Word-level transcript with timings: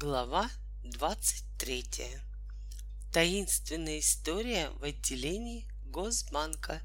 Глава 0.00 0.48
23. 0.84 1.84
Таинственная 3.12 3.98
история 3.98 4.70
в 4.78 4.84
отделении 4.84 5.66
Госбанка. 5.86 6.82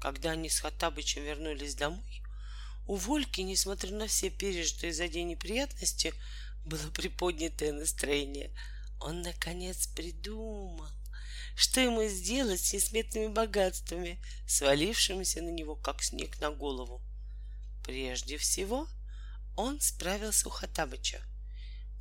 Когда 0.00 0.32
они 0.32 0.50
с 0.50 0.58
Хаттабычем 0.58 1.22
вернулись 1.22 1.76
домой, 1.76 2.22
у 2.88 2.96
Вольки, 2.96 3.42
несмотря 3.42 3.92
на 3.92 4.08
все 4.08 4.30
пережитые 4.30 4.92
за 4.92 5.06
день 5.06 5.28
неприятности, 5.28 6.12
было 6.64 6.90
приподнятое 6.90 7.72
настроение. 7.72 8.50
Он, 8.98 9.22
наконец, 9.22 9.86
придумал, 9.86 10.88
что 11.54 11.80
ему 11.80 12.02
сделать 12.06 12.62
с 12.62 12.72
несметными 12.72 13.28
богатствами, 13.28 14.20
свалившимися 14.48 15.40
на 15.40 15.50
него, 15.50 15.76
как 15.76 16.02
снег 16.02 16.40
на 16.40 16.50
голову. 16.50 17.00
Прежде 17.84 18.38
всего, 18.38 18.88
он 19.56 19.80
справился 19.80 20.48
у 20.48 20.50
Хаттабыча— 20.50 21.22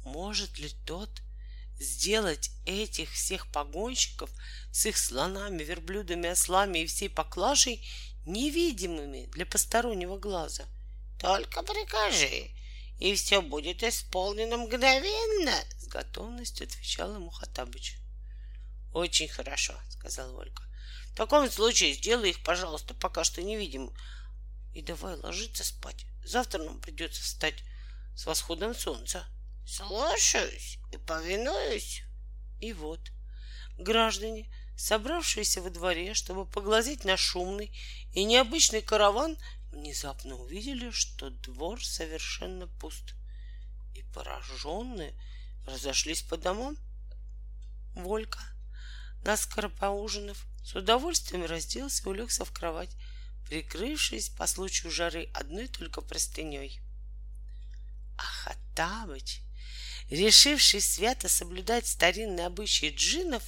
может 0.04 0.58
ли 0.58 0.70
тот 0.86 1.10
сделать 1.80 2.52
этих 2.66 3.12
всех 3.12 3.52
погонщиков 3.52 4.30
с 4.72 4.86
их 4.86 4.98
слонами, 4.98 5.64
верблюдами, 5.64 6.30
ослами 6.30 6.80
и 6.80 6.86
всей 6.86 7.10
поклажей 7.10 7.88
невидимыми 8.26 9.28
для 9.34 9.46
постороннего 9.46 10.18
глаза? 10.18 10.66
Только 11.20 11.64
прикажи, 11.64 12.52
и 13.00 13.16
все 13.16 13.42
будет 13.42 13.84
исполнено 13.84 14.58
мгновенно, 14.58 15.56
с 15.78 15.88
готовностью 15.88 16.68
отвечал 16.68 17.16
ему 17.16 17.30
Хатабыч. 17.30 17.98
Очень 18.94 19.28
хорошо, 19.28 19.74
сказал 19.90 20.34
Волька. 20.34 20.64
В 21.14 21.16
таком 21.16 21.50
случае 21.50 21.94
сделай 21.94 22.32
их, 22.32 22.44
пожалуйста, 22.44 22.94
пока 22.94 23.24
что 23.24 23.42
невидимым. 23.42 23.94
И 24.74 24.82
давай 24.82 25.16
ложиться 25.16 25.64
спать. 25.64 26.06
Завтра 26.24 26.64
нам 26.64 26.80
придется 26.80 27.22
встать 27.22 27.64
с 28.16 28.26
восходом 28.26 28.76
солнца. 28.76 29.26
Слушаюсь 29.72 30.80
и 30.92 30.98
повинуюсь. 30.98 32.02
И 32.60 32.74
вот 32.74 33.12
граждане, 33.78 34.52
собравшиеся 34.76 35.62
во 35.62 35.70
дворе, 35.70 36.16
чтобы 36.16 36.48
поглазеть 36.48 37.06
на 37.06 37.18
шумный 37.18 37.72
и 38.12 38.24
необычный 38.24 38.82
караван, 38.82 39.38
внезапно 39.72 40.38
увидели, 40.38 40.90
что 40.90 41.30
двор 41.30 41.86
совершенно 41.86 42.66
пуст. 42.66 43.14
И 43.94 44.02
пораженные 44.12 45.14
разошлись 45.68 46.24
по 46.24 46.36
домам. 46.36 46.76
Волька, 47.94 48.42
наскоро 49.24 49.70
поужинав, 49.70 50.48
с 50.64 50.74
удовольствием 50.74 51.46
разделся 51.46 52.02
и 52.06 52.08
улегся 52.08 52.44
в 52.44 52.52
кровать, 52.52 52.96
прикрывшись 53.48 54.30
по 54.30 54.48
случаю 54.48 54.92
жары 54.92 55.30
одной 55.36 55.68
только 55.68 56.02
простыней. 56.02 56.82
А 58.18 58.24
Хаттабыч 58.24 59.44
решивший 60.10 60.82
свято 60.82 61.30
соблюдать 61.30 61.88
старинные 61.88 62.48
обычаи 62.48 62.94
джиннов, 62.96 63.44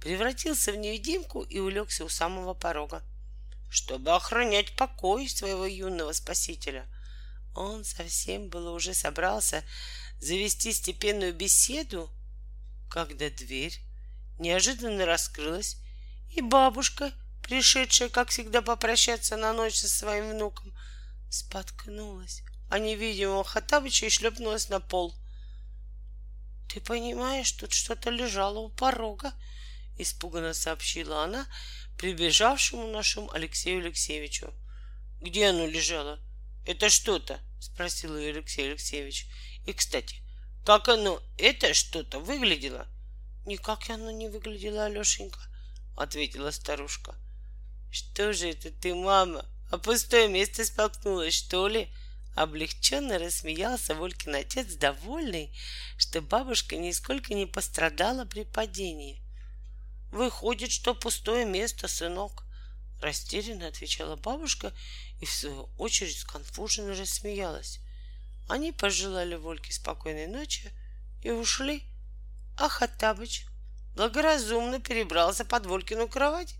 превратился 0.00 0.72
в 0.72 0.76
невидимку 0.76 1.42
и 1.42 1.58
улегся 1.58 2.04
у 2.04 2.08
самого 2.08 2.54
порога, 2.54 3.02
чтобы 3.70 4.14
охранять 4.14 4.76
покой 4.76 5.28
своего 5.28 5.64
юного 5.64 6.12
спасителя. 6.12 6.86
Он 7.54 7.84
совсем 7.84 8.48
было 8.48 8.70
уже 8.70 8.94
собрался 8.94 9.62
завести 10.18 10.72
степенную 10.72 11.34
беседу, 11.34 12.10
когда 12.90 13.30
дверь 13.30 13.78
неожиданно 14.38 15.06
раскрылась, 15.06 15.76
и 16.34 16.40
бабушка, 16.40 17.12
пришедшая, 17.42 18.08
как 18.08 18.30
всегда, 18.30 18.62
попрощаться 18.62 19.36
на 19.36 19.52
ночь 19.52 19.76
со 19.76 19.88
своим 19.88 20.30
внуком, 20.30 20.74
споткнулась, 21.30 22.42
а 22.70 22.78
невидимого 22.78 23.44
Хатабыча 23.44 24.06
и 24.06 24.10
шлепнулась 24.10 24.68
на 24.68 24.80
пол— 24.80 25.14
ты 26.72 26.80
понимаешь, 26.80 27.52
тут 27.52 27.74
что-то 27.74 28.08
лежало 28.08 28.60
у 28.60 28.70
порога, 28.70 29.34
испуганно 29.98 30.54
сообщила 30.54 31.22
она 31.24 31.46
прибежавшему 31.98 32.88
нашему 32.88 33.30
Алексею 33.30 33.80
Алексеевичу. 33.80 34.54
Где 35.20 35.48
оно 35.48 35.66
лежало? 35.66 36.18
Это 36.66 36.88
что-то? 36.88 37.40
спросил 37.60 38.16
ее 38.16 38.30
Алексей 38.30 38.70
Алексеевич. 38.70 39.26
И, 39.66 39.74
кстати, 39.74 40.16
как 40.64 40.88
оно, 40.88 41.22
это 41.36 41.74
что-то 41.74 42.20
выглядело? 42.20 42.86
Никак 43.44 43.90
оно 43.90 44.10
не 44.10 44.28
выглядело, 44.28 44.86
Алешенька, 44.86 45.40
ответила 45.94 46.50
старушка. 46.52 47.14
Что 47.90 48.32
же 48.32 48.48
это 48.48 48.70
ты, 48.70 48.94
мама? 48.94 49.44
А 49.70 49.76
пустое 49.76 50.26
место 50.26 50.64
споткнулась, 50.64 51.34
что 51.34 51.68
ли? 51.68 51.92
Облегченно 52.34 53.18
рассмеялся 53.18 53.94
Волькин 53.94 54.34
отец, 54.34 54.74
довольный, 54.74 55.54
что 55.98 56.22
бабушка 56.22 56.76
нисколько 56.76 57.34
не 57.34 57.46
пострадала 57.46 58.24
при 58.24 58.44
падении. 58.44 59.22
Выходит, 60.10 60.72
что 60.72 60.94
пустое 60.94 61.44
место, 61.44 61.88
сынок, 61.88 62.44
растерянно 63.02 63.66
отвечала 63.66 64.16
бабушка 64.16 64.72
и 65.20 65.26
в 65.26 65.30
свою 65.32 65.68
очередь 65.76 66.18
сконфуженно 66.18 66.94
рассмеялась. 66.94 67.80
Они 68.48 68.72
пожелали 68.72 69.34
Вольке 69.34 69.72
спокойной 69.72 70.26
ночи 70.26 70.70
и 71.22 71.30
ушли. 71.30 71.84
А 72.58 72.68
Хаттабыч 72.68 73.46
благоразумно 73.94 74.80
перебрался 74.80 75.44
под 75.44 75.66
Волькину 75.66 76.08
кровать. 76.08 76.54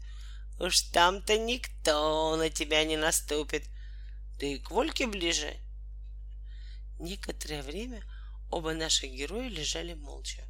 Уж 0.59 0.81
там-то 0.83 1.39
никто 1.39 2.37
на 2.37 2.51
тебя 2.51 2.85
не 2.85 2.97
наступит. 2.97 3.65
И 4.43 4.59
к 4.59 4.73
Вольке 4.73 5.07
ближе 5.07 5.57
Некоторое 6.99 7.63
время 7.63 8.03
оба 8.51 8.73
наших 8.73 9.13
героя 9.13 9.49
лежали 9.49 9.95
молча. 9.95 10.43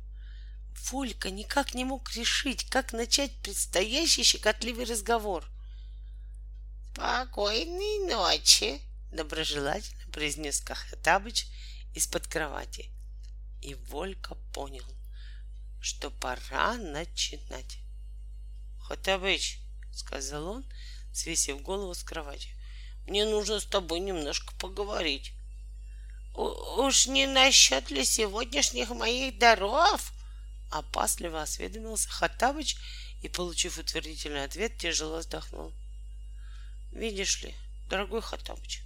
Волька 0.90 1.30
никак 1.30 1.74
не 1.74 1.84
мог 1.84 2.10
решить, 2.12 2.64
как 2.70 2.94
начать 2.94 3.32
предстоящий 3.42 4.22
щекотливый 4.22 4.86
разговор. 4.86 5.46
«Спокойной 6.94 8.10
ночи!»— 8.10 8.80
доброжелательно 9.12 10.10
произнес 10.10 10.62
Кахатабыч 10.62 11.48
из-под 11.94 12.26
кровати. 12.26 12.90
И 13.60 13.74
Волька 13.74 14.36
понял, 14.54 14.86
что 15.82 16.10
пора 16.10 16.78
начинать. 16.78 17.76
«Хатабыч!»— 18.80 19.58
сказал 19.92 20.48
он, 20.48 20.64
свесив 21.12 21.60
голову 21.60 21.92
с 21.92 22.02
кровати. 22.02 22.48
«Мне 23.06 23.24
нужно 23.24 23.60
с 23.60 23.64
тобой 23.64 24.00
немножко 24.00 24.54
поговорить». 24.56 25.32
Уж 26.34 27.08
не 27.08 27.26
насчет 27.26 27.90
ли 27.90 28.04
сегодняшних 28.04 28.90
моих 28.90 29.38
даров? 29.38 30.12
Опасливо 30.70 31.42
осведомился 31.42 32.08
Хаттабыч 32.08 32.76
и, 33.22 33.28
получив 33.28 33.78
утвердительный 33.78 34.44
ответ, 34.44 34.78
тяжело 34.78 35.18
вздохнул. 35.18 35.72
Видишь 36.90 37.42
ли, 37.42 37.54
дорогой 37.90 38.22
Хаттабыч, 38.22 38.82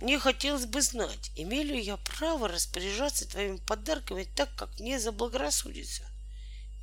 мне 0.00 0.20
хотелось 0.20 0.66
бы 0.66 0.80
знать, 0.80 1.32
имею 1.34 1.66
ли 1.66 1.80
я 1.80 1.96
право 1.96 2.46
распоряжаться 2.46 3.28
твоими 3.28 3.56
подарками 3.56 4.22
так, 4.22 4.54
как 4.54 4.78
мне 4.78 5.00
заблагорассудится. 5.00 6.04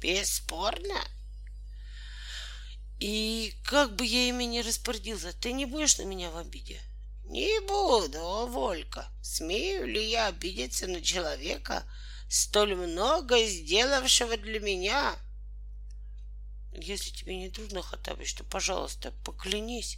Бесспорно. 0.01 0.99
И 2.99 3.53
как 3.65 3.95
бы 3.95 4.05
я 4.05 4.29
ими 4.29 4.45
не 4.45 4.61
распорядился, 4.61 5.33
ты 5.33 5.51
не 5.51 5.65
будешь 5.65 5.97
на 5.97 6.03
меня 6.03 6.29
в 6.31 6.37
обиде?— 6.37 6.79
не 7.27 7.59
буду, 7.61 8.19
о, 8.19 8.45
Волька. 8.45 9.07
Смею 9.21 9.87
ли 9.87 10.09
я 10.09 10.27
обидеться 10.27 10.87
на 10.87 11.01
человека, 11.01 11.83
столь 12.29 12.75
много 12.75 13.43
сделавшего 13.45 14.37
для 14.37 14.59
меня? 14.59 15.15
Если 16.73 17.09
тебе 17.09 17.37
не 17.37 17.49
трудно, 17.49 17.81
Хатабыч, 17.81 18.35
то, 18.35 18.43
пожалуйста, 18.43 19.11
поклянись. 19.23 19.97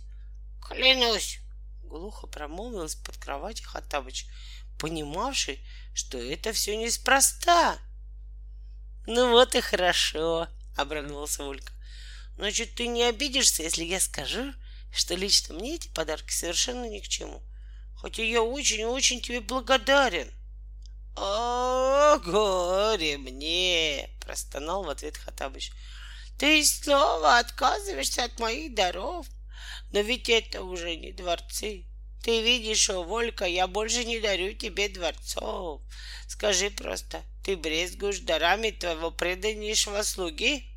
Клянусь, 0.66 1.40
глухо 1.84 2.28
промолвил 2.28 2.85
из-под 2.85 3.18
кровати 3.18 3.64
Хатабыч, 3.64 4.25
понимавший, 4.79 5.59
что 5.94 6.18
это 6.18 6.53
все 6.53 6.78
неспроста. 6.78 7.78
Ну 9.05 9.32
вот 9.32 9.55
и 9.55 9.61
хорошо, 9.61 10.47
обрадовался 10.78 11.43
Волька. 11.43 11.73
Значит, 12.37 12.75
ты 12.75 12.87
не 12.87 13.03
обидишься, 13.03 13.63
если 13.63 13.84
я 13.84 13.99
скажу, 13.99 14.53
что 14.93 15.16
лично 15.16 15.55
мне 15.55 15.75
эти 15.75 15.87
подарки 15.89 16.31
совершенно 16.31 16.87
ни 16.87 16.99
к 16.99 17.07
чему. 17.07 17.41
Хотя 17.95 18.23
я 18.23 18.43
очень-очень 18.43 19.22
тебе 19.22 19.41
благодарен. 19.41 20.31
О, 21.16 22.19
горе 22.19 23.17
мне! 23.17 24.09
простонал 24.22 24.84
в 24.84 24.89
ответ 24.89 25.17
Хатабыч. 25.17 25.72
Ты 26.37 26.63
снова 26.63 27.39
отказываешься 27.39 28.25
от 28.25 28.40
моих 28.40 28.75
даров? 28.75 29.25
Но 29.91 30.01
ведь 30.01 30.29
это 30.29 30.63
уже 30.63 30.95
не 30.95 31.11
дворцы. 31.11 31.85
Ты 32.23 32.43
видишь, 32.43 32.90
о, 32.91 33.01
Волька, 33.01 33.45
я 33.45 33.66
больше 33.66 34.05
не 34.05 34.19
дарю 34.19 34.53
тебе 34.53 34.90
дворцов. 34.90 35.81
Скажи 36.28 36.69
просто, 36.69 37.23
ты 37.43 37.57
брезгуешь 37.57 38.19
дарами 38.19 38.69
твоего 38.69 39.09
преданнейшего 39.09 40.03
слуги? 40.03 40.77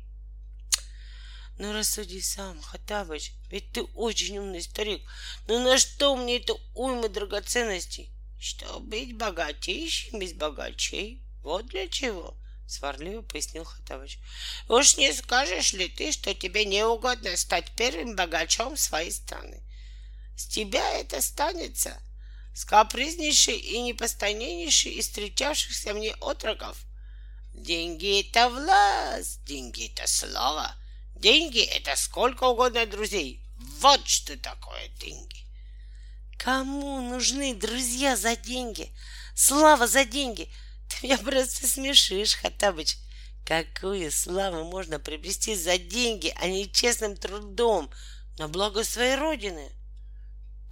Ну 1.57 1.73
рассуди 1.73 2.21
сам, 2.21 2.61
Хатабыч, 2.61 3.33
ведь 3.49 3.71
ты 3.71 3.83
очень 3.83 4.37
умный 4.37 4.61
старик. 4.61 5.01
Ну 5.47 5.59
на 5.59 5.77
что 5.77 6.15
мне 6.15 6.37
это 6.37 6.55
уйма 6.73 7.09
драгоценностей? 7.09 8.09
Что 8.39 8.79
быть 8.79 9.15
богатейшим 9.15 10.19
без 10.19 10.33
богачей, 10.33 11.21
Вот 11.43 11.67
для 11.67 11.87
чего, 11.87 12.35
сварливо 12.67 13.21
пояснил 13.21 13.63
Хатабыч. 13.63 14.17
Уж 14.69 14.97
не 14.97 15.13
скажешь 15.13 15.73
ли 15.73 15.87
ты, 15.87 16.11
что 16.11 16.33
тебе 16.33 16.65
не 16.65 16.83
угодно 16.85 17.35
стать 17.37 17.71
первым 17.75 18.15
богачом 18.15 18.77
своей 18.77 19.11
страны? 19.11 19.61
С 20.35 20.47
тебя 20.47 20.99
это 20.99 21.21
станется, 21.21 22.01
с 22.55 22.65
капризнейшей 22.65 23.57
и 23.57 23.81
непостояннейшей 23.81 24.93
из 24.93 25.07
встречавшихся 25.07 25.93
мне 25.93 26.15
отроков. 26.21 26.77
Деньги— 27.53 28.21
это 28.29 28.49
власть, 28.49 29.43
деньги— 29.43 29.91
это 29.93 30.07
слава, 30.07 30.75
деньги— 31.21 31.61
это 31.75 31.95
сколько 31.95 32.45
угодно 32.45 32.85
друзей. 32.85 33.41
Вот 33.79 34.05
что 34.07 34.37
такое 34.37 34.89
деньги. 34.99 35.45
Кому 36.37 36.99
нужны 37.01 37.53
друзья 37.53 38.17
за 38.17 38.35
деньги? 38.35 38.91
Слава 39.35 39.87
за 39.87 40.03
деньги? 40.03 40.51
Ты 40.89 41.07
меня 41.07 41.17
просто 41.19 41.67
смешишь, 41.67 42.35
Хатабыч. 42.35 42.97
Какую 43.45 44.11
славу 44.11 44.63
можно 44.65 44.99
приобрести 44.99 45.55
за 45.55 45.77
деньги, 45.77 46.33
а 46.37 46.47
не 46.47 46.71
честным 46.71 47.15
трудом 47.15 47.91
на 48.37 48.47
благо 48.47 48.83
своей 48.83 49.15
родины? 49.15 49.71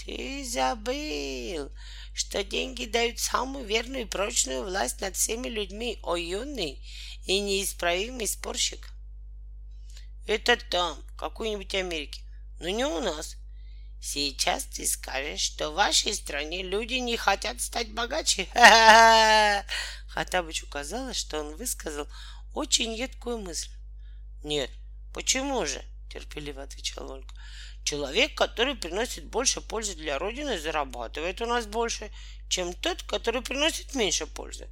Ты 0.03 0.45
забыл, 0.45 1.71
что 2.13 2.43
деньги 2.43 2.85
дают 2.85 3.19
самую 3.19 3.65
верную 3.65 4.03
и 4.03 4.09
прочную 4.09 4.63
власть 4.63 5.01
над 5.01 5.15
всеми 5.15 5.49
людьми, 5.49 5.99
о 6.03 6.15
юный 6.15 6.83
и 7.25 7.39
неисправимый 7.39 8.27
спорщик. 8.27 8.89
Это 10.29 10.57
там, 10.57 11.01
в 11.07 11.15
какой-нибудь 11.15 11.73
Америке, 11.73 12.21
но 12.59 12.69
не 12.69 12.85
у 12.85 12.99
нас. 12.99 13.35
Сейчас 13.99 14.65
ты 14.65 14.85
скажешь, 14.85 15.41
что 15.41 15.71
в 15.71 15.73
вашей 15.73 16.13
стране 16.13 16.61
люди 16.61 16.93
не 16.93 17.17
хотят 17.17 17.59
стать 17.59 17.91
богаче. 17.93 18.45
Хатабычу 20.09 20.67
казалось, 20.67 21.17
что 21.17 21.39
он 21.39 21.55
высказал 21.55 22.07
очень 22.53 22.93
едкую 22.93 23.39
мысль. 23.39 23.71
Нет, 24.43 24.69
почему 25.15 25.65
же? 25.65 25.83
терпеливо 26.13 26.61
отвечал 26.61 27.09
Ольга. 27.11 27.33
Человек, 27.83 28.37
который 28.37 28.75
приносит 28.75 29.25
больше 29.25 29.61
пользы 29.61 29.95
для 29.95 30.19
Родины, 30.19 30.59
зарабатывает 30.59 31.41
у 31.41 31.47
нас 31.47 31.65
больше, 31.65 32.11
чем 32.49 32.73
тот, 32.73 33.01
который 33.01 33.41
приносит 33.41 33.95
меньше 33.95 34.27
пользы. 34.27 34.69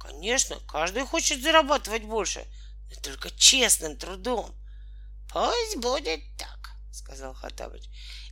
Конечно, 0.00 0.56
каждый 0.66 1.04
хочет 1.04 1.42
зарабатывать 1.42 2.04
больше, 2.04 2.46
но 2.88 3.02
только 3.02 3.30
честным 3.32 3.98
трудом. 3.98 4.54
Пусть 5.32 5.76
будет 5.76 6.20
так, 6.36 6.70
сказал 6.92 7.34
Хатабыч. 7.34 7.84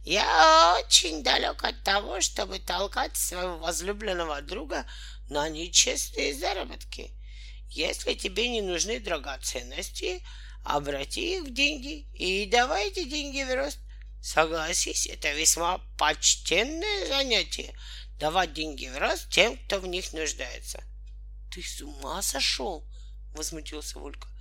Я 0.05 0.77
очень 0.79 1.23
далек 1.23 1.65
от 1.65 1.83
того, 1.83 2.21
чтобы 2.21 2.59
толкать 2.59 3.17
своего 3.17 3.59
возлюбленного 3.59 4.43
друга 4.43 4.87
на 5.29 5.49
нечестные 5.49 6.35
заработки. 6.35 7.11
Если 7.71 8.15
тебе 8.15 8.49
не 8.49 8.61
нужны 8.61 9.01
драгоценности, 9.01 10.23
обрати 10.63 11.39
их 11.39 11.45
в 11.45 11.53
деньги 11.53 12.07
и 12.15 12.47
давайте 12.47 13.05
деньги 13.05 13.43
в 13.43 13.55
рост. 13.55 13.79
Согласись, 14.23 15.07
это 15.07 15.33
весьма 15.33 15.79
почтенное 15.99 17.09
занятие— 17.09 17.75
давать 18.19 18.55
деньги 18.55 18.87
в 18.87 18.97
рост 18.97 19.29
тем, 19.31 19.59
кто 19.67 19.81
в 19.81 19.87
них 19.87 20.13
нуждается.— 20.13 20.83
Ты 21.53 21.63
с 21.63 21.83
ума 21.83 22.23
сошел?— 22.23 22.87
возмутился 23.35 23.99
Волька.— 23.99 24.29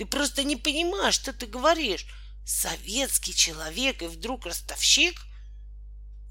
Ты 0.00 0.06
просто 0.06 0.44
не 0.44 0.56
понимаешь, 0.56 1.16
что 1.16 1.34
ты 1.34 1.44
говоришь 1.44 2.06
советский 2.46 3.34
человек 3.34 4.00
и 4.00 4.06
вдруг 4.06 4.46
ростовщик? 4.46 5.20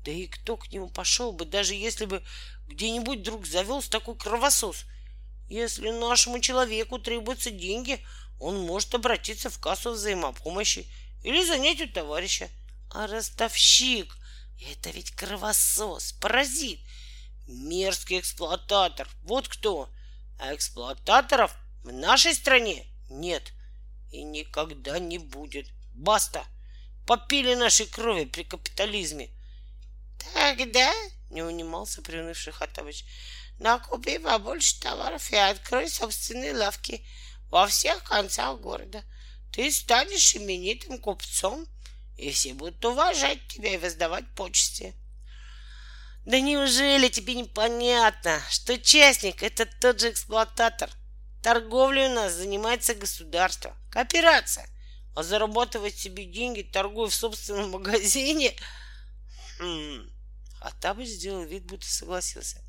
Да 0.04 0.10
и 0.10 0.26
кто 0.26 0.58
к 0.58 0.72
нему 0.72 0.90
пошел 0.90 1.34
бы, 1.34 1.46
даже 1.46 1.76
если 1.76 2.06
бы 2.06 2.24
где-нибудь 2.66 3.20
вдруг 3.20 3.46
завелся 3.46 3.92
такой 3.92 4.18
кровосос? 4.18 4.86
Если 5.50 5.92
нашему 5.92 6.40
человеку 6.40 6.98
требуются 6.98 7.52
деньги, 7.52 8.04
он 8.40 8.60
может 8.60 8.96
обратиться 8.96 9.52
в 9.52 9.60
кассу 9.60 9.92
взаимопомощи 9.92 10.92
или 11.22 11.46
занять 11.46 11.80
у 11.80 11.88
товарища. 11.88 12.50
А 12.90 13.06
ростовщик— 13.06 14.18
это 14.72 14.90
ведь 14.90 15.12
кровосос, 15.12 16.14
паразит, 16.14 16.80
мерзкий 17.46 18.18
эксплуататор. 18.18 19.08
Вот 19.22 19.48
кто. 19.48 19.92
А 20.40 20.56
эксплуататоров 20.56 21.56
в 21.84 21.94
нашей 21.94 22.34
стране 22.34 22.88
нет 23.12 23.54
и 24.12 24.24
никогда 24.24 25.00
не 25.00 25.18
будет. 25.18 25.68
Баста! 25.94 26.46
Попили 27.06 27.56
нашей 27.56 27.88
крови 27.88 28.26
при 28.26 28.44
капитализме. 28.44 29.30
Тогда, 30.34 30.94
не 31.30 31.42
унимался 31.42 32.02
приунывший 32.02 32.54
Хатович, 32.54 33.06
накупи 33.60 34.20
побольше 34.20 34.80
товаров 34.80 35.32
и 35.32 35.36
открой 35.36 35.90
собственные 35.90 36.56
лавки 36.56 37.06
во 37.50 37.68
всех 37.68 38.04
концах 38.04 38.60
города. 38.60 39.04
Ты 39.52 39.72
станешь 39.72 40.36
именитым 40.36 41.00
купцом, 41.00 41.66
и 42.18 42.32
все 42.32 42.54
будут 42.54 42.84
уважать 42.86 43.48
тебя 43.48 43.74
и 43.74 43.78
воздавать 43.78 44.26
почести. 44.36 44.94
Да 46.26 46.40
неужели 46.40 47.08
тебе 47.08 47.34
непонятно, 47.34 48.42
что 48.50 48.78
частник— 48.78 49.42
это 49.44 49.66
тот 49.66 50.00
же 50.00 50.12
эксплуататор? 50.12 50.90
Торговлей 51.42 52.08
у 52.08 52.14
нас 52.14 52.34
занимается 52.34 52.94
государство, 52.94 53.76
кооперация— 53.92 54.68
а 55.20 55.24
зарабатывать 55.24 55.98
себе 55.98 56.24
деньги, 56.24 56.62
торгуя 56.62 57.10
в 57.10 57.14
собственном 57.14 57.72
магазине... 57.72 58.56
Хм. 59.60 60.10
А 60.62 60.72
Табыч 60.80 61.10
сделал 61.10 61.44
вид, 61.44 61.66
будто 61.66 61.86
согласился. 61.86 62.64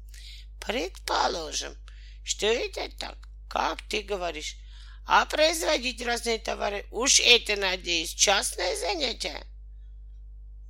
Предположим, 0.60 1.76
что 2.24 2.46
это 2.46 2.88
так, 2.98 3.16
как 3.48 3.80
ты 3.82 4.02
говоришь. 4.02 4.56
А 5.06 5.26
производить 5.26 6.04
разные 6.04 6.38
товары, 6.38 6.86
уж 6.90 7.20
это, 7.20 7.54
надеюсь, 7.54 8.14
частное 8.14 8.76
занятие? 8.76 9.46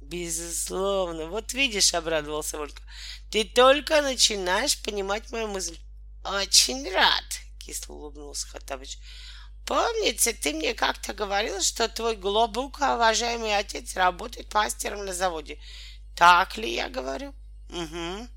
Безусловно. 0.03 1.29
Вот 1.29 1.55
видишь, 1.55 1.95
обрадовался 1.95 2.59
Ольга. 2.59 2.81
Ты 3.31 3.45
только 3.45 4.03
начинаешь 4.03 4.81
понимать 4.83 5.31
мою 5.31 5.49
мысль. 5.49 5.79
Очень 6.25 6.91
рад, 6.93 7.25
кисло 7.59 7.95
улыбнулся 7.95 8.47
Хаттабыч. 8.49 8.99
Помнится, 9.67 10.33
ты 10.33 10.53
мне 10.53 10.75
как-то 10.75 11.15
говорил, 11.15 11.61
что 11.61 11.89
твой 11.89 12.17
глубоко 12.17 12.95
уважаемый 12.95 13.57
отец 13.57 13.95
работает 13.97 14.53
мастером 14.53 15.05
на 15.05 15.13
заводе. 15.13 15.61
Так 16.17 16.57
ли 16.57 16.75
я 16.75 16.89
говорю? 16.89 17.35
Угу. 17.71 18.29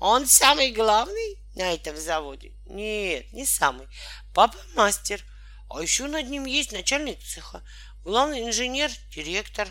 Он 0.00 0.26
самый 0.26 0.70
главный 0.70 1.38
на 1.54 1.72
этом 1.72 1.96
заводе? 1.96 2.52
Нет, 2.66 3.32
не 3.32 3.44
самый. 3.46 3.88
Папа 4.32 4.58
мастер. 4.74 5.24
А 5.70 5.82
еще 5.82 6.06
над 6.06 6.28
ним 6.28 6.44
есть 6.44 6.72
начальник 6.72 7.20
цеха, 7.20 7.62
главный 8.04 8.46
инженер, 8.46 8.90
директор. 9.10 9.68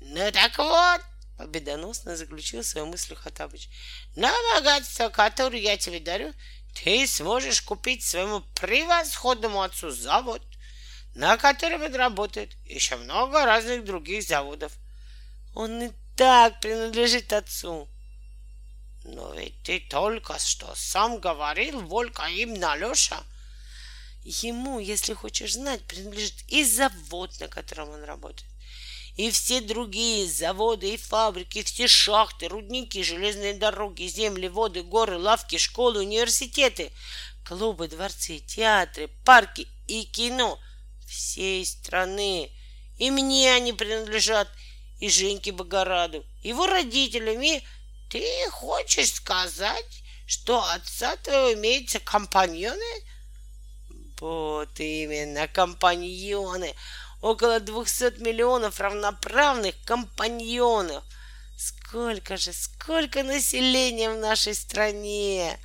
Ну 0.00 0.30
так 0.32 0.58
вот, 0.58 1.00
победоносно 1.38 2.16
заключил 2.16 2.62
свою 2.62 2.86
мысль 2.86 3.14
Хатабыч. 3.14 3.68
На 4.14 4.32
богатство, 4.54 5.08
которое 5.08 5.60
я 5.60 5.76
тебе 5.76 6.00
дарю, 6.00 6.34
ты 6.82 7.06
сможешь 7.06 7.62
купить 7.62 8.04
своему 8.04 8.40
превосходному 8.54 9.62
отцу 9.62 9.90
завод, 9.90 10.42
на 11.14 11.36
котором 11.36 11.82
он 11.82 11.94
работает, 11.94 12.56
еще 12.64 12.96
много 12.96 13.44
разных 13.44 13.84
других 13.84 14.22
заводов. 14.22 14.72
Он 15.54 15.82
и 15.82 15.90
так 16.16 16.60
принадлежит 16.60 17.32
отцу. 17.32 17.88
Но 19.04 19.34
ведь 19.34 19.62
ты 19.62 19.80
только 19.80 20.38
что 20.38 20.74
сам 20.74 21.18
говорил, 21.18 21.80
Волька, 21.80 22.26
именно 22.26 22.76
Леша. 22.76 23.22
Ему, 24.22 24.80
если 24.80 25.14
хочешь 25.14 25.54
знать, 25.54 25.86
принадлежит 25.86 26.42
и 26.48 26.64
завод, 26.64 27.30
на 27.40 27.48
котором 27.48 27.90
он 27.90 28.02
работает 28.04 28.55
и 29.16 29.30
все 29.30 29.60
другие 29.60 30.28
заводы 30.28 30.94
и 30.94 30.96
фабрики, 30.96 31.62
все 31.62 31.88
шахты, 31.88 32.48
рудники, 32.48 33.02
железные 33.02 33.54
дороги, 33.54 34.04
земли, 34.04 34.48
воды, 34.48 34.82
горы, 34.82 35.18
лавки, 35.18 35.56
школы, 35.56 36.00
университеты, 36.00 36.92
клубы, 37.44 37.88
дворцы, 37.88 38.38
театры, 38.40 39.08
парки 39.24 39.66
и 39.86 40.04
кино 40.04 40.58
всей 41.06 41.64
страны. 41.64 42.50
И 42.98 43.10
мне 43.10 43.54
они 43.54 43.72
принадлежат, 43.72 44.48
и 45.00 45.08
Женьке 45.08 45.52
Богораду, 45.52 46.24
его 46.42 46.66
родителям, 46.66 47.40
и... 47.42 47.62
Ты 48.08 48.48
хочешь 48.50 49.14
сказать, 49.14 50.02
что 50.26 50.62
отца 50.62 51.16
твоего 51.16 51.54
имеются 51.54 51.98
компаньоны? 51.98 53.02
Вот 54.20 54.78
именно, 54.78 55.48
компаньоны 55.48 56.74
около 57.26 57.58
200 57.58 58.20
миллионов 58.20 58.78
равноправных 58.78 59.74
компаньонов. 59.84 61.04
Сколько 61.58 62.36
же, 62.36 62.52
сколько 62.52 63.22
населения 63.22 64.10
в 64.10 64.18
нашей 64.18 64.54
стране! 64.54 65.58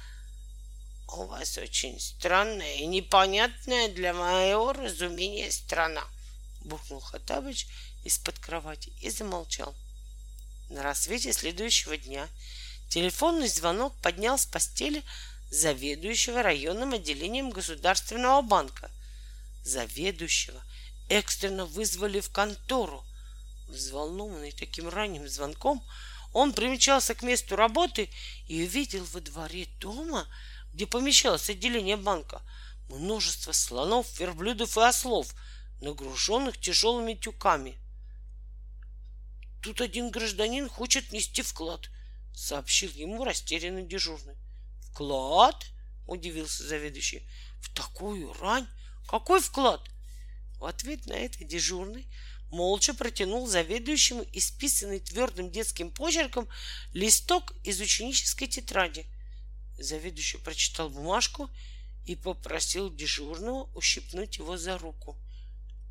У 1.08 1.26
вас 1.26 1.58
очень 1.58 2.00
странная 2.00 2.76
и 2.76 2.86
непонятная 2.88 3.90
для 3.90 4.14
моего 4.14 4.74
разумения 4.74 5.52
страна, 5.52 6.04
бухнул 6.62 7.00
Хатабыч 7.00 7.68
из-под 8.06 8.40
кровати 8.40 8.92
и 9.02 9.10
замолчал. 9.10 9.76
На 10.70 10.82
рассвете 10.84 11.34
следующего 11.34 11.98
дня 11.98 12.28
телефонный 12.90 13.50
звонок 13.50 13.94
поднял 14.02 14.38
с 14.38 14.46
постели 14.46 15.04
заведующего 15.52 16.42
районным 16.42 16.94
отделением 16.94 17.50
Государственного 17.50 18.42
банка. 18.42 18.90
Заведующего 19.64 20.64
экстренно 21.12 21.66
вызвали 21.66 22.22
в 22.22 22.32
контору. 22.32 23.04
Взволнованный 23.68 24.52
таким 24.52 24.88
ранним 24.88 25.28
звонком, 25.28 25.84
он 26.34 26.54
примчался 26.54 27.14
к 27.16 27.22
месту 27.22 27.56
работы 27.56 28.10
и 28.48 28.64
увидел 28.64 29.04
во 29.06 29.20
дворе 29.20 29.68
дома, 29.80 30.28
где 30.74 30.88
помещалось 30.88 31.50
отделение 31.50 31.98
банка, 31.98 32.42
множество 32.90 33.52
слонов, 33.52 34.20
верблюдов 34.20 34.78
и 34.78 34.82
ослов, 34.82 35.36
нагруженных 35.82 36.58
тяжелыми 36.58 37.14
тюками. 37.14 37.78
Тут 39.62 39.82
один 39.82 40.12
гражданин 40.12 40.70
хочет 40.70 41.12
нести 41.12 41.42
вклад, 41.42 41.90
сообщил 42.34 42.90
ему 42.92 43.24
растерянный 43.26 43.86
дежурный. 43.86 44.36
Вклад? 44.92 45.66
удивился 46.08 46.64
заведующий. 46.64 47.28
В 47.60 47.74
такую 47.74 48.34
рань? 48.34 48.68
Какой 49.08 49.42
вклад? 49.42 49.82
Ответ 50.64 51.06
на 51.08 51.14
это 51.14 51.44
дежурный 51.44 52.08
молча 52.52 52.94
протянул 52.94 53.48
заведующему 53.48 54.26
исписанный 54.34 55.00
твердым 55.00 55.50
детским 55.50 55.92
почерком 55.92 56.48
листок 56.94 57.54
из 57.64 57.80
ученической 57.80 58.48
тетради. 58.48 59.06
Заведующий 59.78 60.38
прочитал 60.38 60.90
бумажку 60.90 61.50
и 62.06 62.16
попросил 62.16 62.94
дежурного 62.94 63.70
ущипнуть 63.74 64.38
его 64.38 64.58
за 64.58 64.78
руку. 64.78 65.18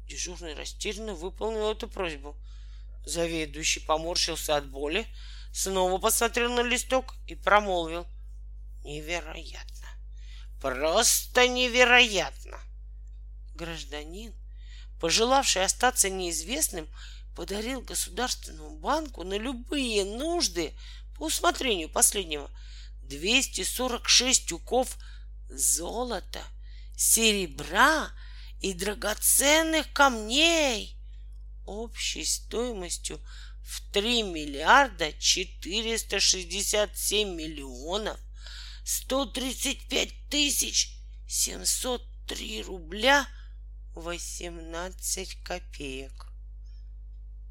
Дежурный 0.06 0.54
растерянно 0.54 1.14
выполнил 1.14 1.70
эту 1.70 1.88
просьбу. 1.88 2.36
Заведующий 3.06 3.80
поморщился 3.80 4.56
от 4.56 4.68
боли, 4.68 5.06
снова 5.52 5.98
посмотрел 5.98 6.52
на 6.52 6.60
листок 6.60 7.14
и 7.26 7.34
промолвил. 7.34 8.06
Невероятно. 8.84 9.88
Просто 10.60 11.48
невероятно. 11.48 12.60
Гражданин 13.54 14.34
пожелавший 15.00 15.64
остаться 15.64 16.08
неизвестным, 16.10 16.86
подарил 17.34 17.80
Государственному 17.80 18.76
банку 18.76 19.24
на 19.24 19.36
любые 19.38 20.04
нужды 20.04 20.74
по 21.16 21.24
усмотрению 21.26 21.88
последнего 21.88 22.48
246 23.04 24.46
тюков 24.46 24.98
золота, 25.48 26.42
серебра 26.96 28.10
и 28.60 28.74
драгоценных 28.74 29.92
камней 29.92 30.96
общей 31.64 32.24
стоимостью 32.24 33.20
в 33.64 33.80
3 33.92 34.24
миллиарда 34.24 35.12
467 35.14 37.34
миллионов 37.34 38.20
135 38.84 40.28
тысяч 40.28 40.90
703 41.26 42.62
рубля– 42.62 43.26
18 43.94 45.42
копеек. 45.42 46.26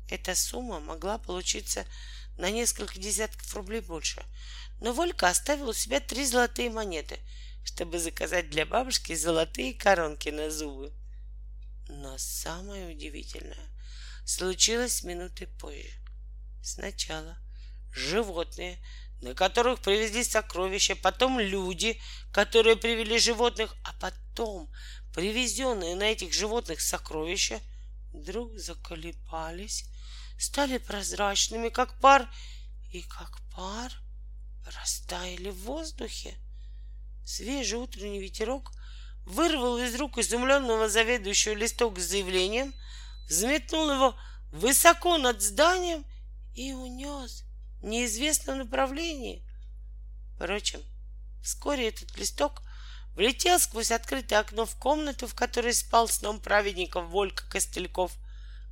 Эта 0.09 0.35
сумма 0.35 0.79
могла 0.79 1.17
получиться 1.17 1.85
на 2.37 2.49
несколько 2.49 2.99
десятков 2.99 3.53
рублей 3.53 3.81
больше, 3.81 4.23
но 4.79 4.93
Волька 4.93 5.27
оставил 5.29 5.69
у 5.69 5.73
себя 5.73 5.99
три 5.99 6.25
золотые 6.25 6.69
монеты, 6.69 7.19
чтобы 7.63 7.99
заказать 7.99 8.49
для 8.49 8.65
бабушки 8.65 9.13
золотые 9.13 9.73
коронки 9.73 10.29
на 10.29 10.49
зубы. 10.49 10.91
Но 11.89 12.17
самое 12.17 12.95
удивительное 12.95 13.69
случилось 14.25 15.03
минуты 15.03 15.47
позже. 15.47 15.91
Сначала 16.63 17.37
животные, 17.91 18.77
на 19.21 19.33
которых 19.33 19.81
привезли 19.81 20.23
сокровища, 20.23 20.95
потом 20.95 21.39
люди, 21.39 21.99
которые 22.31 22.75
привели 22.75 23.19
животных, 23.19 23.75
а 23.83 23.93
потом 23.93 24.71
привезенные 25.13 25.95
на 25.95 26.03
этих 26.03 26.33
животных 26.33 26.81
сокровища 26.81 27.59
вдруг 28.13 28.57
заколебались, 28.57 29.85
стали 30.37 30.77
прозрачными, 30.77 31.69
как 31.69 31.99
пар, 31.99 32.29
и 32.91 33.01
как 33.01 33.37
пар 33.55 33.91
растаяли 34.75 35.49
в 35.49 35.63
воздухе. 35.63 36.35
Свежий 37.25 37.77
утренний 37.77 38.19
ветерок 38.19 38.71
вырвал 39.25 39.77
из 39.77 39.95
рук 39.95 40.17
изумленного 40.17 40.89
заведующего 40.89 41.53
листок 41.53 41.99
с 41.99 42.03
заявлением, 42.03 42.73
взметнул 43.27 43.91
его 43.91 44.15
высоко 44.51 45.17
над 45.17 45.41
зданием 45.41 46.05
и 46.55 46.73
унес 46.73 47.43
неизвестном 47.83 48.59
направлении. 48.59 49.43
Впрочем, 50.35 50.81
вскоре 51.41 51.89
этот 51.89 52.17
листок 52.17 52.61
влетел 53.15 53.59
сквозь 53.59 53.91
открытое 53.91 54.39
окно 54.39 54.65
в 54.65 54.75
комнату, 54.75 55.27
в 55.27 55.35
которой 55.35 55.73
спал 55.73 56.07
сном 56.07 56.39
праведников 56.39 57.07
Волька 57.09 57.47
Костыльков, 57.49 58.15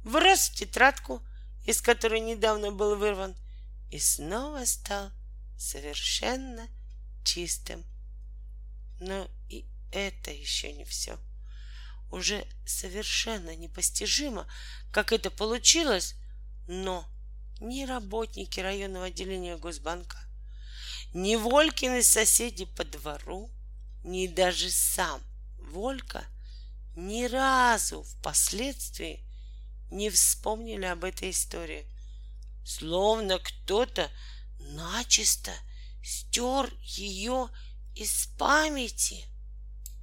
врос 0.03 0.49
в 0.49 0.55
тетрадку, 0.55 1.21
из 1.65 1.81
которой 1.81 2.21
недавно 2.21 2.71
был 2.71 2.95
вырван, 2.95 3.35
и 3.91 3.99
снова 3.99 4.65
стал 4.65 5.11
совершенно 5.57 6.67
чистым. 7.23 7.83
Но 8.99 9.27
и 9.49 9.65
это 9.91 10.31
еще 10.31 10.71
не 10.71 10.85
все. 10.85 11.19
Уже 12.09 12.47
совершенно 12.65 13.55
непостижимо, 13.55 14.47
как 14.91 15.11
это 15.11 15.29
получилось, 15.29 16.15
но 16.67 17.05
ни 17.59 17.85
работники 17.85 18.59
районного 18.59 19.05
отделения 19.05 19.57
Госбанка, 19.57 20.17
ни 21.13 21.35
Волькины 21.35 22.03
соседи 22.03 22.65
по 22.65 22.83
двору 22.83 23.49
ни 24.03 24.27
даже 24.27 24.69
сам 24.69 25.21
Волька 25.57 26.25
ни 26.95 27.25
разу 27.25 28.03
впоследствии 28.03 29.23
не 29.91 30.09
вспомнили 30.09 30.85
об 30.85 31.03
этой 31.03 31.29
истории. 31.29 31.85
Словно 32.65 33.37
кто-то 33.39 34.09
начисто 34.59 35.51
стер 36.03 36.73
ее 36.81 37.49
из 37.95 38.27
памяти. 38.37 39.25